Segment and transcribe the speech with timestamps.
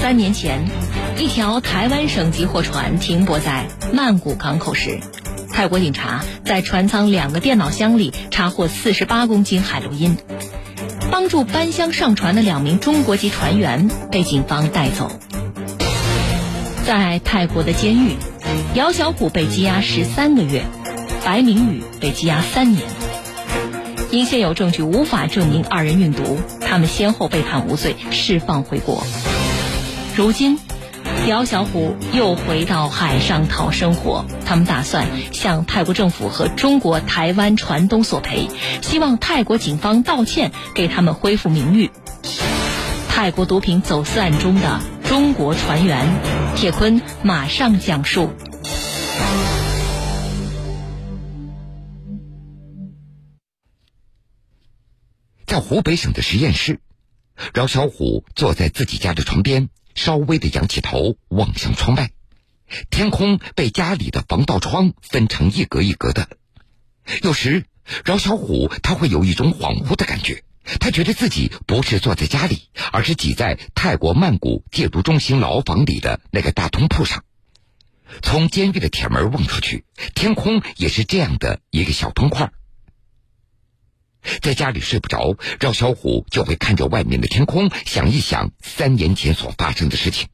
[0.00, 0.64] 三年前，
[1.18, 4.98] 一条台湾省级货船停泊在曼谷港口时，
[5.52, 10.16] 泰国警察在船舱两个电脑箱里查获四十八公斤海洛因。
[11.10, 15.12] 帮助搬箱上船的两名中国籍船员被警方带走。
[16.86, 18.16] 在泰国的监狱，
[18.74, 20.62] 姚小虎被羁押十三个月，
[21.26, 22.84] 白明宇被羁押三年。
[24.10, 29.04] 因现有证据无法证明二人运毒，他们先后被判无罪，释放回国。
[30.20, 30.58] 如今，
[31.26, 34.26] 姚小虎又回到海上讨生活。
[34.44, 38.50] 他们打算向泰国政府和中国台湾船东索赔，
[38.82, 41.90] 希望泰国警方道歉，给他们恢复名誉。
[43.08, 46.06] 泰国毒品走私案中的中国船员，
[46.54, 48.28] 铁坤马上讲述。
[55.46, 56.78] 在湖北省的实验室，
[57.54, 62.10] 饶小虎坐在自己家的床边，稍微的仰起头望向窗外，
[62.90, 66.28] 天空被家里的防盗窗分成一格一格的。
[67.22, 67.64] 有时，
[68.04, 70.44] 饶小虎他会有一种恍惚的感觉，
[70.78, 77.24] 他觉得自己不是坐在家里，而是挤在泰国曼谷戒毒中心牢房里的那个大通铺上。
[78.22, 82.52] 从监狱的铁门望出去，天空也是这样的一个小方块。
[84.40, 90.28] 在家里睡不着，饶小虎就会看着外面的天空，想一想三年前所发生的事情。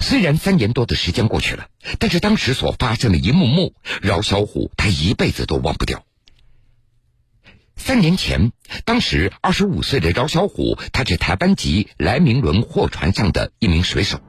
[0.00, 6.04] 虽然三年多的时间过去了，但是当时所发生的一幕幕，饶小虎他一辈子都忘不掉。
[7.76, 8.52] 三年前，
[8.84, 14.20] 当时二十五岁的饶小虎，他是台湾籍莱明轮货船上的一名水手。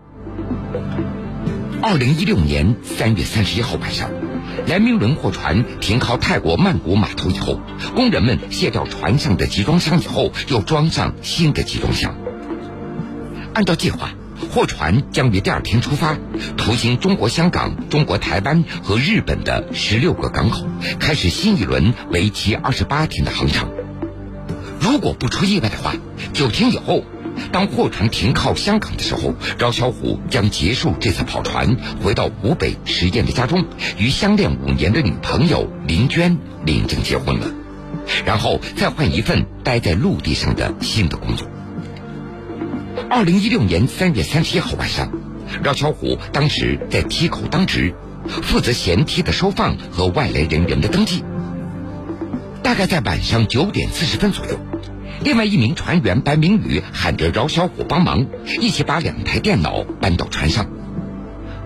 [1.81, 4.24] 二零一六年三月三十一号晚上。
[4.67, 7.59] 来明轮货船停靠泰国曼谷码头以后，
[7.95, 12.16] 工人们卸掉船上的集装箱以后，又装上新的集装箱。
[13.53, 14.09] 按照计划，
[14.52, 16.17] 货船将于第二天出发，
[16.58, 20.65] 途经中国香港、中国台湾和日本的十六个港口，
[20.99, 23.70] 开始新一轮为期二十八天的航程。
[24.80, 25.93] 如果不出意外的话，
[26.33, 27.03] 九天以后。
[27.51, 33.65] 当货船停靠香港的时候，饶小虎将结束这次跑船，回到湖北十堰的家中，
[33.97, 37.47] 与相恋五年的女朋友林娟领证结婚了，
[38.25, 41.47] 然后再换一份待在陆地上的新的工作。
[43.09, 45.11] 二零一六年三月三十一号晚上，
[45.63, 47.93] 饶小虎当时在梯口当值，
[48.27, 51.23] 负责舷梯的收放和外来人员的登记。
[52.63, 54.59] 大概在晚上九点四十分左右。
[55.25, 58.27] 另外一名船员白明宇喊着饶小虎帮忙，
[58.61, 60.67] 一起把两台电脑搬到船上。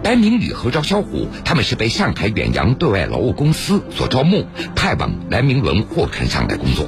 [0.02, 6.88] 白明宇和饶小虎他们是被上海远洋对外劳务公司所招募，派往来明轮货船上来工作。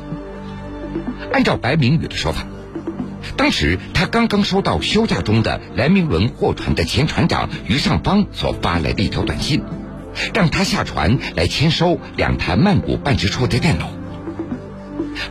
[1.33, 2.47] 按照白明宇的说法，
[3.35, 9.61] 当时他刚刚收到休假中的来明轮货船的前船长于尚方所发来的一条短信，
[10.33, 13.91] 让他下船来签收两台曼谷办事处的电脑。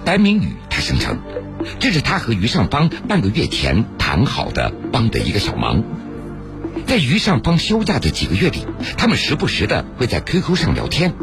[0.05, 1.19] 白明宇他声称，
[1.79, 5.83] 这是他和于尚邦半个月前谈好的帮的一个小忙。
[6.87, 11.15] 在于尚邦休假的几个月里，他们时不时的会在 QQ 上聊天。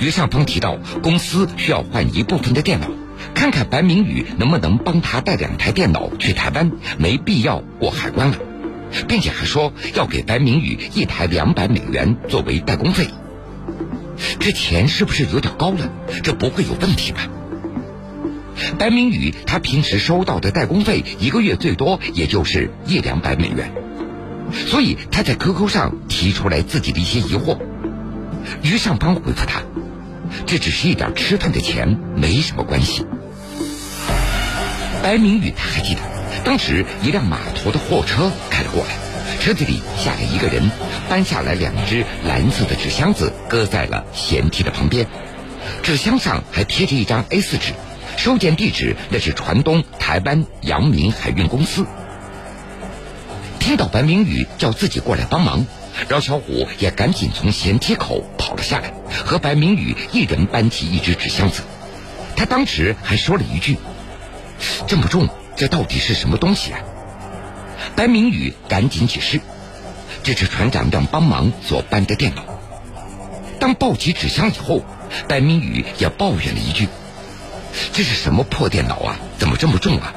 [0.00, 2.88] 于尚方提到公司需要换一部分的电脑，
[3.34, 8.38] 看看白明宇能不能帮他带两台电脑去台湾，没必要过海关了，
[9.06, 13.08] 并且还说要给白明宇一台两百美元作为代工费。
[14.38, 15.90] 这钱是不是有点高了？
[16.22, 17.28] 这不会有问题吧？
[18.78, 23.72] 白明宇他平时收到的代工费一个月最多也就是一两百美元，
[24.66, 27.58] 所以他在 QQ 上提出来自己的一些疑惑。
[28.62, 29.62] 于尚方回复他
[30.46, 33.06] ：“这只是一点吃饭的钱，没什么关系。”
[35.02, 36.00] 白明宇他还记得，
[36.44, 38.96] 当时一辆码头的货车开了过来，
[39.40, 40.70] 车子里下来一个人，
[41.08, 45.06] 搬下来两只蓝色的纸箱子，搁在了舷梯的旁边，
[45.82, 47.72] 纸箱上还贴着一张 A4 纸。
[48.16, 51.84] 收件地址那是船东台湾阳明海运公司。
[53.58, 55.66] 听到白明宇叫自己过来帮忙，
[56.08, 58.92] 饶小虎也赶紧从舷梯口跑了下来，
[59.24, 61.62] 和白明宇一人搬起一只纸箱子。
[62.36, 63.78] 他当时还说了一句
[64.86, 66.80] ：“这么重，这到底是什么东西啊？”
[67.96, 69.40] 白明宇赶紧解释
[70.22, 72.44] ：“这是船长让帮忙所搬的电脑。”
[73.60, 74.82] 当抱起纸箱以后，
[75.26, 76.88] 白明宇也抱怨了一句。
[77.92, 79.16] 这是什么破电脑啊？
[79.38, 80.14] 怎么这么重啊？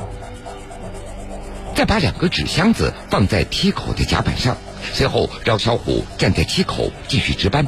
[1.76, 4.58] 再把两个纸箱子放在梯口的甲板上，
[4.94, 7.68] 随后饶小虎站在梯口继续值班。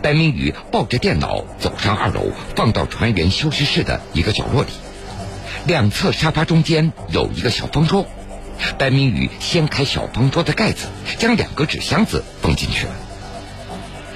[0.00, 4.70] 白明宇抱着电脑走上二楼，放到船员休息室的一个角落里。
[5.66, 8.06] 两侧沙发中间有一个小方桌，
[8.78, 10.86] 白明宇掀开小方桌的盖子，
[11.18, 12.92] 将两个纸箱子放进去了。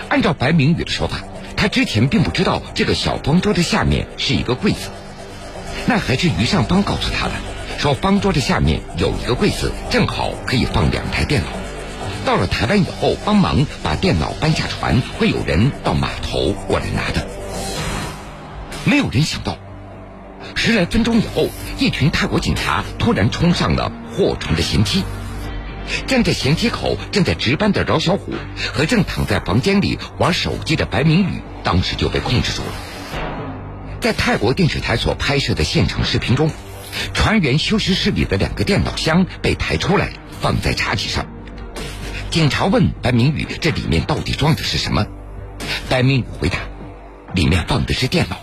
[0.08, 1.24] 按照白明宇的说法，
[1.56, 4.90] 他之前并不知道这个小方桌的下面是一个柜子，
[5.86, 7.32] 那还是于尚邦告诉他的，
[7.78, 11.48] 说方桌的下面有一个柜子，正好可以放两台电脑。
[12.24, 17.26] 到了台湾以后，帮忙把电脑搬下船，会有人到码头过来拿的。
[18.84, 19.56] 没有人想到，
[20.54, 21.48] 十来分钟以后，
[21.78, 25.04] 一群泰国警察突然冲上了货船的舷梯。
[26.06, 28.32] 站在舷梯口正在值班的饶小虎
[28.72, 32.72] 和正躺在房间里玩手机的白明宇，当时就被控制住了。
[34.00, 36.50] 在泰国电视台所拍摄的现场视频中，
[37.14, 40.10] 船员休息室里的两个电脑箱被抬出来，
[40.40, 41.26] 放在茶几上。
[42.30, 45.06] 警察问白明宇：“这里面到底装的是什么？”
[45.88, 46.58] 白明宇回答
[47.34, 48.36] ：“里面放的是电脑。”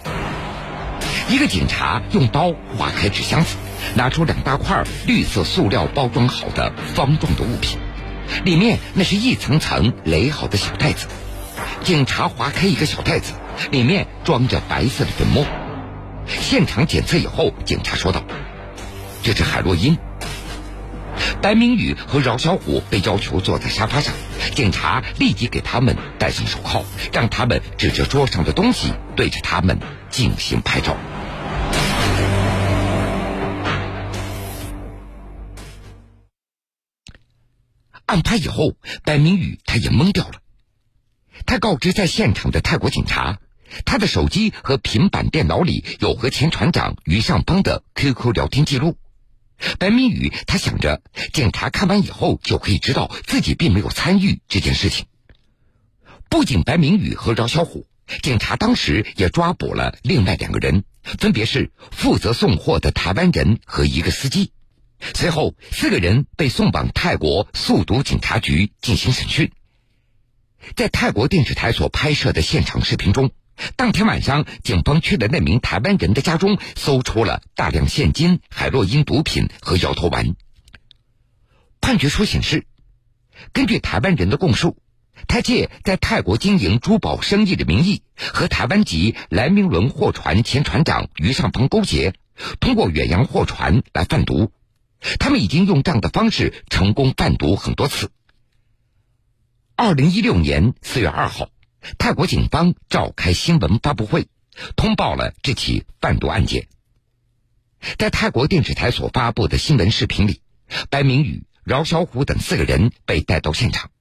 [1.29, 3.55] 一个警察用刀划开纸箱子。
[3.95, 7.79] 拿出两大块绿色塑料包装好的方状的物品，
[8.43, 11.07] 里面那是一层层垒好的小袋子。
[11.83, 13.33] 警察划开一个小袋子，
[13.71, 15.45] 里面装着白色的粉末。
[16.25, 18.23] 现场检测以后，警察说道
[19.23, 19.97] ：“这是海洛因。”
[21.41, 24.13] 白明宇和饶小虎被要求坐在沙发上，
[24.55, 29.77] 警察立即给他们戴上手铐，让他们指着桌上的东西对着他们
[30.09, 30.95] 进行拍照。
[38.13, 40.35] 案发以后，白明宇他也懵掉了。
[41.47, 43.39] 他告知在现场的泰国警察，
[43.85, 48.97] 他的手机和平板电脑里有和前船长于尚邦的 QQ 聊天记录。
[49.79, 51.01] 白明宇他想着，
[51.33, 55.07] 警察看完以后就可以知道自己并没有参与这件事情。
[56.29, 57.87] 不仅白明宇和饶小虎，
[58.21, 64.51] 警察当时也抓捕了另外两个人，分别是负责送货的台湾人和一个司机。
[65.13, 69.51] 随后，四个人被送往泰国速毒警察局进行审讯。
[70.75, 73.31] 在泰国电视台所拍摄的现场视频中，
[73.75, 80.35] 当天晚上，警方去了那名台湾人的家中，搜出了大量现金、海洛因毒品和摇头丸。
[81.81, 82.65] 判决书显示，
[83.51, 84.77] 根据台湾人的供述，
[85.27, 92.13] 他借在泰国经营珠宝生意的名义，和台湾籍莱明轮货船前船长于尚鹏勾结，
[92.61, 94.53] 通过远洋货船来贩毒。
[95.19, 98.11] 他们已经用这样的方式成功贩毒很多次。
[99.75, 101.49] 二零一六年四月二号，
[101.97, 104.27] 泰国警方召开新闻发布会，
[104.75, 106.67] 通报了这起贩毒案件。
[107.97, 110.41] 在泰国电视台所发布的新闻视频里，
[110.89, 113.91] 白明宇、饶小虎等四个人被带到现场，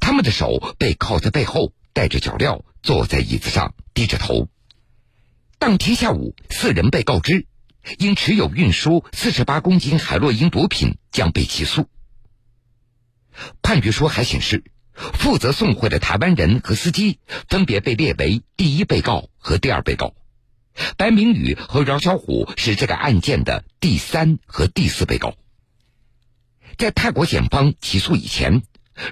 [0.00, 4.48] 他们的手被铐在背后，带着脚镣，坐在椅子上，低着头。
[5.58, 7.46] 当天下午，四人被告知。
[7.98, 11.88] 因持有运输四十八公斤海洛因毒品，将被起诉。
[13.62, 17.18] 判决书还显示，负责送货的台湾人和司机
[17.48, 20.14] 分别被列为第一被告和第二被告，
[20.96, 25.36] 白明宇和饶小虎是这个案件的第三和第四被告。
[26.76, 28.62] 在泰国检方起诉以前，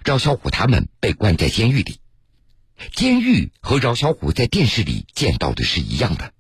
[0.05, 2.01] 饶小虎他们被关在监狱里，
[2.95, 6.33] 监狱和饶小虎在电视里见到的是一样的。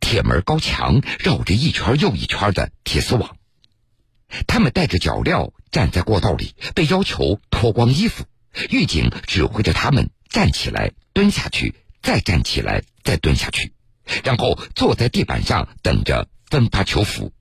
[0.00, 3.36] 铁门高墙绕着一圈又一圈的铁丝网，
[4.46, 8.24] 他们带着脚镣站在过道里，被要求脱光衣服。
[8.70, 13.72] 狱警指挥着他们站起来、蹲下去，再站起来、再蹲下去，
[14.22, 17.32] 然后坐在地板上等着分发囚服。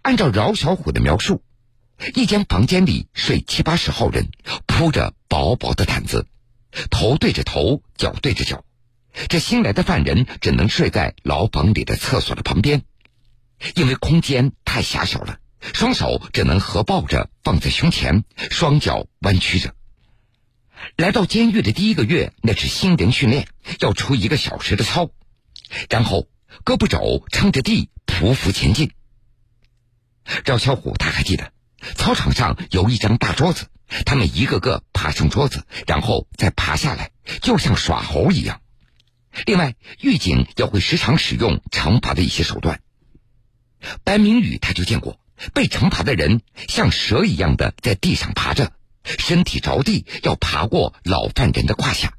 [0.00, 1.42] 按照饶小虎的描述，
[2.14, 4.30] 一间房间里睡七八十号人，
[4.66, 6.26] 铺着薄薄的毯子，
[6.90, 8.64] 头对着头，脚对着脚。
[9.28, 12.82] 这新来的犯人只能睡在牢房里的厕所的旁边，
[13.74, 15.38] 因为空间太狭小了，
[15.74, 19.74] 双手只能合抱着放在胸前，双脚弯曲着。
[20.96, 23.46] 来到监狱的第一个月，那是新人训练，
[23.80, 25.10] 要出一个小时的操，
[25.90, 26.26] 然后
[26.64, 28.90] 胳膊肘撑着地匍匐前进。
[30.44, 31.52] 赵小虎他还记得，
[31.96, 33.66] 操场上有一张大桌子，
[34.06, 37.10] 他们一个个爬上桌子，然后再爬下来，
[37.42, 38.61] 就像耍猴一样。
[39.46, 42.80] 另外，狱警也会时常使用惩罚的一些手段。
[44.04, 45.18] 白明宇他就见过
[45.54, 48.72] 被惩罚的人像蛇一样的在地上爬着，
[49.04, 52.14] 身体着地要爬过老犯人的胯下。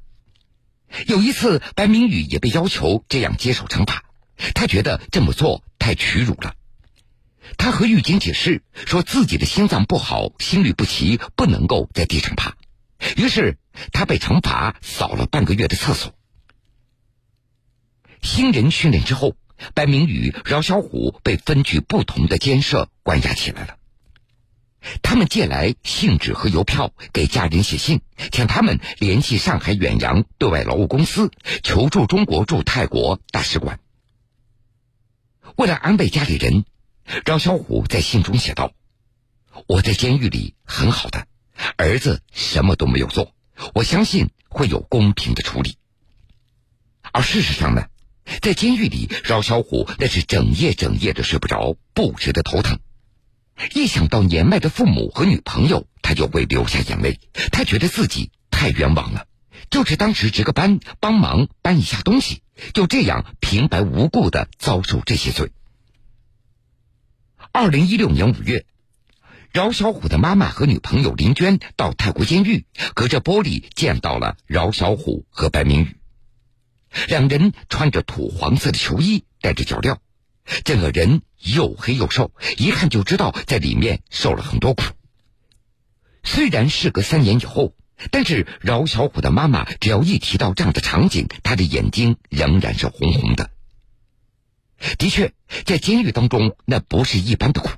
[1.08, 4.04] 有一次，白明宇也被要求这样接受惩罚，
[4.54, 6.56] 他觉得这么做太屈辱了。
[7.58, 12.56] 他和狱警解释说自己的心脏不好，心律不齐，不能够在地上爬。
[13.18, 13.58] 于是
[13.92, 16.16] 他被惩罚扫了半个月的厕所。
[18.24, 19.36] 新人训练之后，
[19.76, 23.78] 白明宇、饶小虎被分去不同的监舍关押起来了。
[25.02, 28.02] 他们借来信纸和邮票，给家人写信，
[28.32, 31.32] 请他们联系上海远洋对外劳务公司，
[31.64, 33.80] 求助中国驻泰国大使馆。
[35.58, 36.66] 为了安慰家里人，
[37.26, 38.72] 饶小虎在信中写道
[39.68, 41.28] ：“我在监狱里很好的，
[41.78, 43.36] 儿子什么都没有做，
[43.74, 45.78] 我相信会有公平的处理。”
[47.14, 47.88] 而事实上呢，
[48.42, 52.80] 在监狱里，饶小虎那是整夜整夜的睡不着，不时的头疼。
[53.74, 57.20] 一想到年迈的父母和女朋友，他就会流下眼泪。
[57.52, 59.28] 他觉得自己太冤枉了，
[59.70, 62.42] 就是当时值个班，帮忙搬一下东西，
[62.74, 65.52] 就这样平白无故的遭受这些罪。
[67.52, 68.66] 二零一六年五月，
[69.52, 72.66] 饶小虎的妈妈和女朋友林娟到泰国监狱，
[72.96, 75.98] 隔着玻璃见到了饶小虎和白明宇。
[77.08, 79.98] 两人穿着土黄色的球衣，戴着脚镣。
[80.66, 84.84] 整个人又黑又瘦，一看就知道在里面受了很多苦。
[86.24, 87.74] 虽然事隔三年以后，
[88.12, 93.52] 但是饶小虎的妈妈只要一提到这样的场景，她的眼睛仍然是红红的。
[94.98, 95.34] 的确，
[95.66, 97.70] 在监狱当中，那不是一般的苦。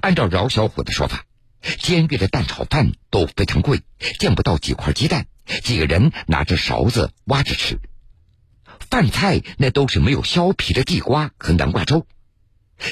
[0.00, 1.24] 按照饶小虎的说法，
[1.78, 3.82] 监狱的蛋炒饭都非常贵，
[4.18, 5.26] 见不到几块鸡蛋，
[5.62, 7.78] 几个人拿着勺子挖着吃。
[8.94, 12.06] 饭菜那都是没有削皮的地瓜和南瓜粥，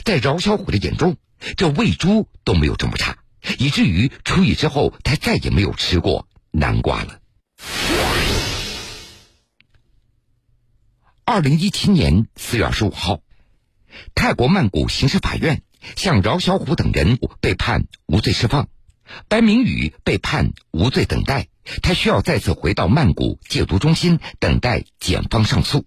[0.04, 1.16] 在饶小虎的眼中，
[1.56, 3.18] 这喂猪都没有这么差，
[3.56, 7.20] 以至于出狱之后，他再也没有吃过南瓜了。
[11.24, 13.20] 二零一七年四月二十五号，
[14.16, 15.62] 泰国曼谷刑事法院
[15.94, 18.68] 向饶小虎等人被判无罪释放，
[19.28, 21.46] 白明宇被判无罪等待。
[21.80, 25.86] 他需要再次回到曼谷戒毒中心等待检方上诉。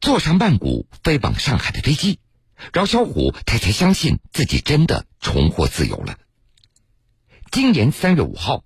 [0.00, 2.20] 坐上曼谷飞往上海的飞机，
[2.72, 6.18] 饶小虎他才相信自己真的重获自由了。
[7.50, 8.64] 今年三月五号，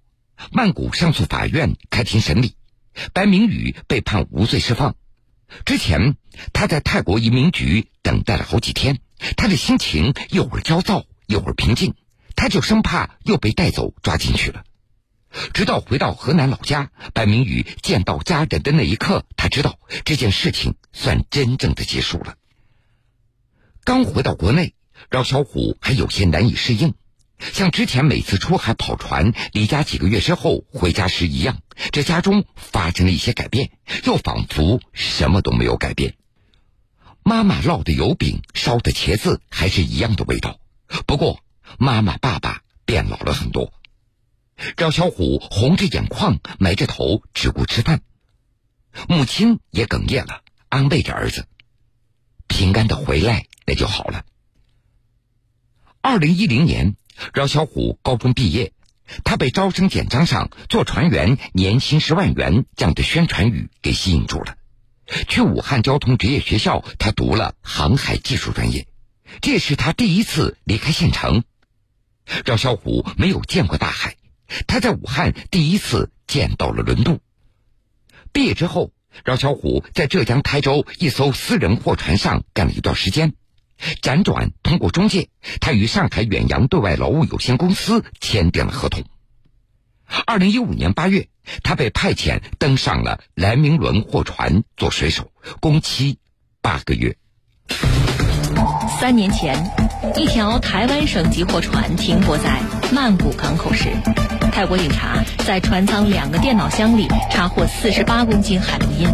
[0.52, 2.54] 曼谷上诉法院开庭审理，
[3.12, 4.96] 白明宇被判无罪释放。
[5.64, 6.16] 之前
[6.52, 9.00] 他在泰国移民局等待了好几天，
[9.37, 11.94] 他的心情一会儿焦躁，一会儿平静，
[12.37, 14.64] 他就生怕又被带走抓进去了。
[15.52, 22.34] 直到回到河南老家，白明宇见到家人的那一刻，他知道这件事情算真正的结束了。
[23.84, 24.75] 刚回到国内，
[25.10, 26.94] 饶小虎还有些难以适应，
[27.38, 31.60] 像之前每次出海跑船离家几个月之后回家时一样，
[31.92, 33.70] 这家中发生了一些改变，
[34.04, 36.14] 又仿佛什么都没有改变。
[37.22, 40.58] 妈妈烙的油饼、烧的茄子还是一样的味道，
[41.06, 41.40] 不过
[41.78, 43.72] 妈妈、爸爸变老了很多。
[44.76, 48.02] 饶小虎红着眼眶，埋着头，只顾吃饭。
[49.08, 51.46] 母亲也哽咽了，安慰着儿子
[52.48, 54.24] ：“平安的回来，那就好了。”
[56.02, 56.96] 二零一零年，
[57.34, 58.72] 饶小虎高中毕业，
[59.24, 64.56] 他被招生简章上“做船员年薪十万元”这样的宣传语给吸引住了。
[65.28, 68.86] 去武汉交通职业学校，他读了航海技术专业，
[69.40, 71.44] 这是他第一次离开县城。
[72.44, 74.16] 赵小虎没有见过大海。
[74.66, 77.21] 他在武汉第一次见到了轮渡。
[78.33, 78.92] 毕业之后，
[79.25, 83.35] 饶小虎在浙江台州一艘私人货船上干了一段时间，
[84.02, 85.28] 辗转通过中介，
[85.61, 89.02] 他与上海远洋对外劳务有限公司签订了合同。
[90.26, 91.28] 二零一五年八月，
[91.62, 96.19] 他被派遣登上了莱明轮货船做水手，工期
[96.61, 97.16] 八个月。
[99.00, 99.71] 三年前，
[100.16, 102.61] 一条台湾省级货船停泊在
[102.92, 103.88] 曼谷港口时。
[104.60, 109.08] 泰国警察在船舱两个电脑箱里查获四十八公斤海洛因，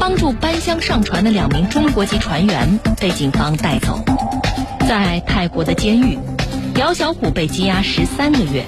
[0.00, 4.04] 帮助搬箱上船的两名中国籍船员被警方带走。
[4.88, 6.18] 在泰国的监狱，
[6.74, 8.64] 姚小虎被羁押十三个月，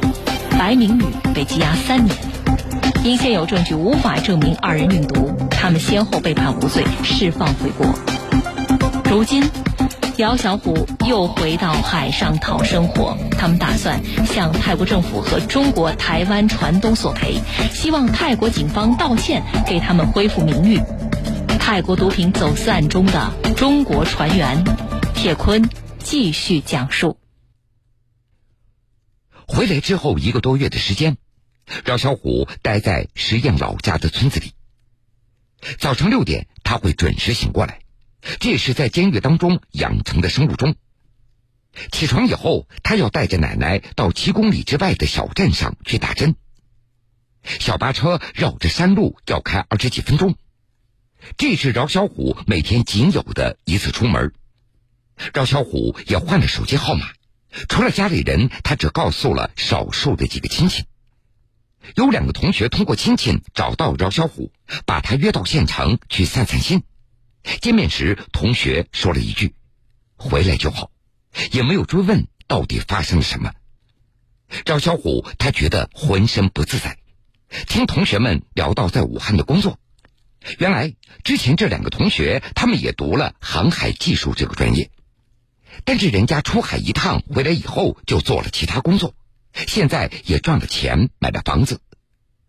[0.56, 1.02] 白明宇
[1.34, 2.16] 被羁押三年。
[3.02, 7.92] 因现有证据无法证明二人运毒，他们先后被判无罪，释放回国。
[9.10, 9.42] 如今。
[10.22, 17.40] 姚小虎又回到海上讨生活，他们打算向泰国政府和中国台湾船东索赔，
[17.72, 20.80] 希望泰国警方道歉，给他们恢复名誉。
[21.58, 24.62] 泰国毒品走私案中的中国船员
[25.12, 27.18] 铁坤继续讲述。
[29.48, 31.16] 回来之后一个多月的时间，
[31.86, 34.52] 姚小虎待在石燕老家的村子里。
[35.80, 37.81] 早上六点，他会准时醒过来。
[38.40, 40.74] 这是在监狱当中养成的生物钟。
[41.90, 46.36] 起床以后，他要带着奶奶到七公里之外的小镇上去打针。
[47.42, 50.36] 小巴车绕着山路要开二十几分钟。
[51.36, 54.32] 这是饶小虎每天仅有的一次出门。
[55.32, 57.06] 饶小虎也换了手机号码，
[57.68, 60.84] 除了家里人，他只告诉了少数的几个亲戚。
[61.96, 64.52] 有两个同学通过亲戚找到饶小虎，
[64.84, 66.82] 把他约到县城去散散心。
[67.60, 69.54] 见面时，同学说了一句
[70.16, 70.90] ：“回来就好。”
[71.50, 73.52] 也没有追问到底发生了什么。
[74.66, 76.98] 赵小虎他觉得浑身不自在，
[77.66, 79.78] 听同学们聊到在武汉的工作。
[80.58, 80.94] 原来
[81.24, 84.90] 之前这两个同学他们也读了航海技术这个专业，
[85.84, 89.14] 但是人家出海一趟回来以后就做了其他工作，
[89.54, 91.80] 现在也赚了钱买了房子。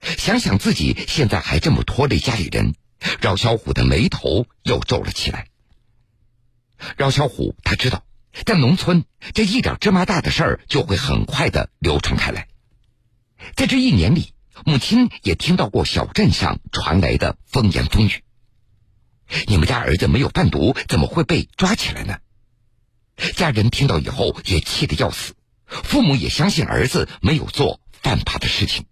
[0.01, 2.75] 想想自己现在还这么拖累家里人，
[3.22, 5.48] 饶小虎的眉头又皱了起来。
[6.98, 8.03] 饶小虎他知道。
[8.45, 9.05] 在农村，
[9.36, 12.48] 这一点芝麻大的事儿就会很快的流传开来。
[13.55, 14.33] 在这一年里，
[14.65, 18.24] 母亲也听到过小镇上传来的风言风语。
[19.45, 22.17] 你们家儿子没有贩毒，怎么会被抓起来呢？
[23.36, 25.36] 家人听到以后也气得要死，
[25.67, 28.86] 父母也相信儿子没有做犯法的事情。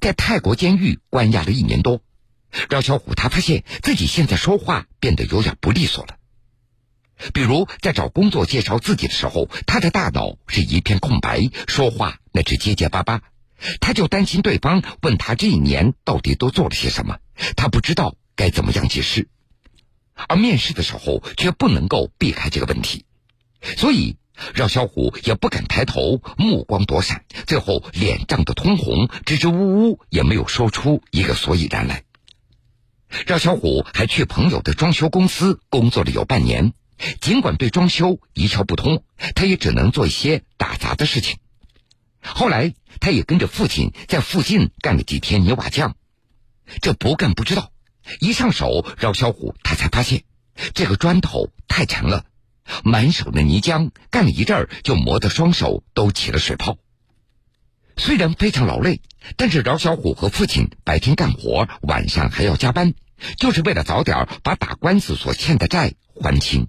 [0.00, 2.00] 在泰国监狱关押了一年多，
[2.70, 6.16] 饶小虎他发现自己现在说话变得有点不利索了。
[7.32, 13.22] 比如在找工作介绍自己的时候，他的大脑是一片空白，说话那是结结巴巴。
[13.80, 17.16] 他就担心对方问他这一年到底都做了些什么，
[17.56, 19.28] 他不知道该怎么样解释。
[20.28, 23.04] 而面试的时候却不能够避开这个问题，
[23.76, 24.16] 所以
[24.54, 32.02] 饶小虎也不敢抬头，目光躲闪，最后脸涨得通红，支支吾吾也没有说出一个所以然来。
[33.26, 36.72] 饶小虎还去朋友的装修公司工作了有半年。
[37.20, 39.02] 尽管对装修一窍不通，
[39.34, 41.36] 他也只能做一些打杂的事情。
[42.22, 45.94] 后来，他也跟着父亲在附近干了几天泥瓦匠。
[46.80, 47.70] 这不干不知道，
[48.18, 50.24] 一上手，饶小虎他才发现，
[50.72, 52.24] 这个砖头太沉了，
[52.82, 56.78] 满手的泥浆，干了一阵儿就磨得双手都起了水泡。
[57.96, 59.00] 虽然非常劳累，
[59.36, 62.94] 但是饶小虎和父亲白天干活，晚上还要加班，
[63.38, 66.68] 就是为了早点把打官司所欠的债还清。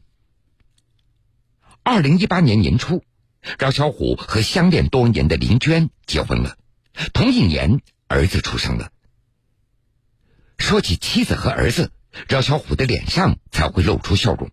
[1.84, 3.04] 二零一八年年初，
[3.60, 6.58] 饶小虎和相恋多年的林娟结婚了。
[7.14, 8.92] 同一年，儿子出生了。
[10.58, 11.92] 说起妻子和儿子，
[12.28, 14.50] 饶小虎的脸上才会露出笑容。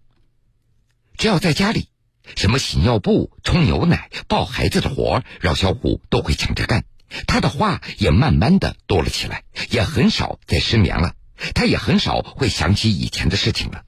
[1.17, 1.89] 只要在家里，
[2.37, 6.85] 什么洗尿布、冲牛奶、抱孩子的活儿，饶小虎都会抢着干。
[7.27, 11.15] 他的话也慢慢的多了起来，也很少再失眠了。
[11.55, 13.85] 他也很少会想起以前的事情了。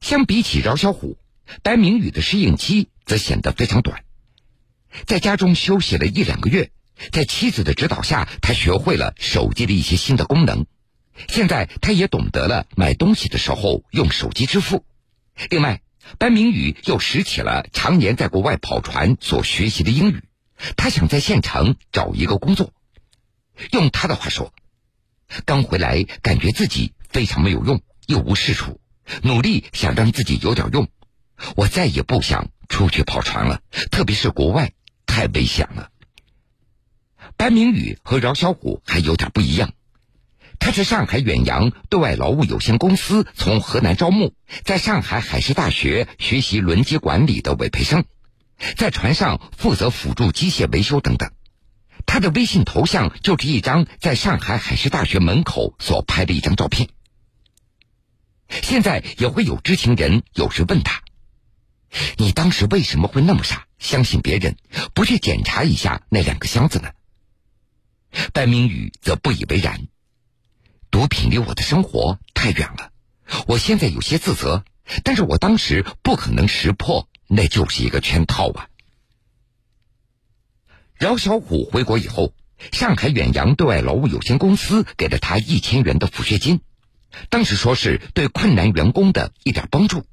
[0.00, 1.18] 相比起饶小虎。
[1.64, 4.04] 白明宇的适应期则显得非常短，
[5.04, 6.70] 在家中休息了一两个月，
[7.10, 10.66] 在妻子的指导下，他学会了手机的一些新的功能。
[11.26, 14.84] 现在他也懂得了买东西的时候用手机支付。
[15.48, 15.82] 另外，
[16.18, 20.24] 白明宇又拾起了常年在国外跑船所学习的英语。
[20.76, 22.72] 他想在县城找一个工作。
[23.72, 24.52] 用他的话说，
[25.44, 28.80] 刚回来感觉自己非常没有用，一无是处，
[29.22, 30.88] 努力想让自己有点用。
[31.56, 34.72] 我再也不想出去跑船了，特别是国外，
[35.06, 35.90] 太危险了。
[37.36, 39.72] 白明宇和饶小虎还有点不一样，
[40.60, 48.04] 他是上海远洋对外劳务有限公司从河南招募，在上海海事大学学习轮机管理的委培生，
[48.76, 51.32] 在船上负责辅助机械维修等等。
[52.06, 56.88] 他的微信头像就是一张在上海海事大学门口所拍的一张照片。
[58.48, 61.02] 现在也会有知情人有时问他。
[62.18, 64.56] 你当时为什么会那么傻，相信别人，
[64.94, 66.90] 不去检查一下那两个箱子呢？
[68.32, 69.88] 白明宇则不以为然。
[70.90, 72.90] 毒品离我的生活太远了，
[73.46, 74.64] 我现在有些自责，
[75.04, 78.68] 但是我当时不可能识破，那就是一个圈套啊。
[80.98, 82.34] 饶小虎回国以后，
[82.72, 86.60] 上海远洋对外劳务有限公司给了他一千元的抚恤金，
[87.28, 90.04] 当时说是对困难员工的一点帮助。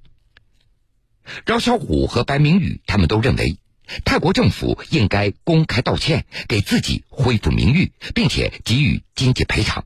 [1.46, 3.58] 饶小虎和白明宇他们都认为，
[4.06, 9.84] 泰国政府应该公开道歉，给自己恢复名誉，并且给予经济赔偿。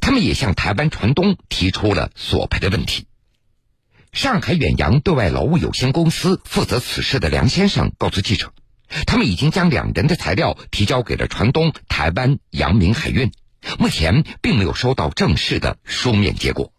[0.00, 3.06] 他们也向台湾船东提出了索赔的问题。
[4.12, 8.52] 上海远洋对外劳务有限公司负责此事的梁先生告诉记者，
[9.06, 13.32] 他们已经将两人的材料提交给了船东台湾阳明海运，
[13.78, 16.72] 目前并没有收到正式的书面结果。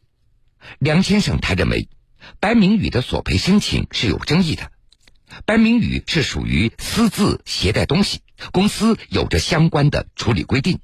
[0.79, 1.89] 梁先生他认为。
[2.39, 4.71] 白明宇的索赔申请是有争议的。
[5.45, 8.21] 白明宇是属于私自携带东西，
[8.53, 10.79] 公司有着相关的处理规定，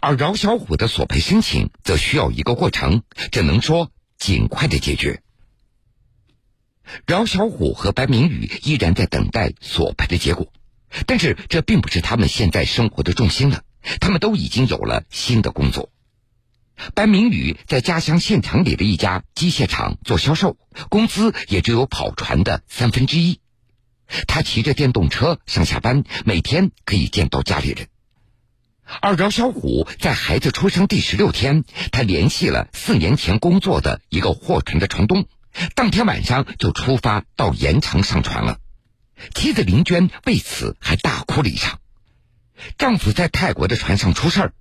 [0.00, 5.22] 而饶小虎的索赔申请则需要一个过程，只能说尽快的解决。
[7.06, 10.52] 饶小虎和白明宇依然在等待索赔的结果，
[11.06, 13.62] 但是这并不是他们现在生活的重心了。
[14.00, 15.90] 他们都已经有了新的工作。
[16.94, 20.56] 白明宇在家乡县城里的一家机械厂做销售，
[20.88, 23.40] 工资也只有跑船的三分之一。
[24.26, 27.88] 他骑着电动车上下班，每天可以见到家里人。
[29.00, 35.26] 而饶小虎在孩子出生第十六天，他联系了四年前工作的一个货船的船东，
[35.74, 38.58] 当天晚上就出发到盐城上船了。
[39.34, 41.78] 妻子林娟为此还大哭了一场。
[42.78, 44.52] 丈夫在泰国的船上出事儿，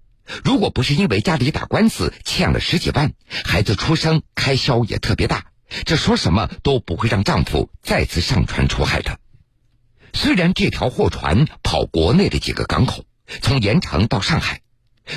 [0.43, 3.13] 如果不是因为家里打官司欠了十几万，
[3.45, 5.47] 孩子出生开销也特别大，
[5.85, 9.19] 这说什么都不会让丈夫再次上船出海的。
[10.13, 13.05] 虽然这条货船跑国内的几个港口，
[13.41, 14.61] 从盐城到上海，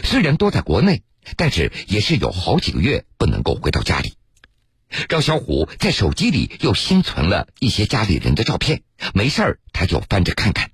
[0.05, 1.03] 虽然都在国内，
[1.37, 4.14] 但是也是有好几个月不能够回到家里。
[5.09, 8.83] 赵小虎在手机里又新存了一些家里人的照片，
[9.14, 10.70] 没事儿他就翻着看看。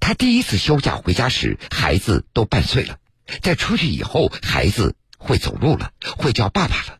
[0.00, 2.96] 他第一次休假回家时，孩子都半岁了；
[3.40, 6.98] 在出去以后，孩子会走路了，会叫爸爸了。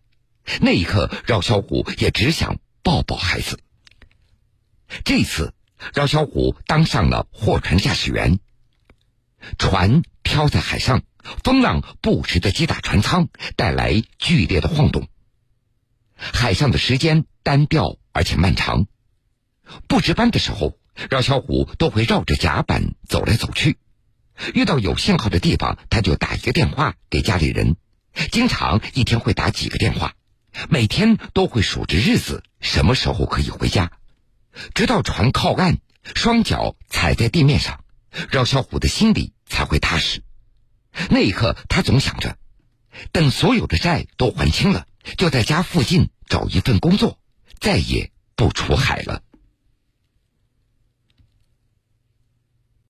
[0.60, 3.58] 那一刻，饶小虎也只想抱抱孩子。
[5.04, 5.52] 这次。
[5.94, 8.38] 饶小虎当上了货船驾驶员，
[9.58, 11.02] 船漂在海上，
[11.42, 15.08] 风浪不时的击打船舱，带来剧烈的晃动。
[16.16, 18.86] 海上的时间单调而且漫长，
[19.88, 23.78] 不值班的时候，饶小虎都会绕着甲板走来走去。
[24.54, 27.76] 遇到有信号的地方，他就打一个电话给家里人，
[28.30, 30.14] 经常一天会打几个电话，
[30.68, 33.92] 每天都会数着日子，什么时候可以回家。
[34.74, 35.78] 直到船靠岸，
[36.14, 37.79] 双脚踩在地面上，
[38.30, 40.22] 饶小虎的心里才会踏实。
[41.08, 42.36] 那一刻，他总想着，
[43.12, 47.18] 等所有的债都还清了，就在家附近找一份工作，
[47.60, 49.22] 再也不出海了。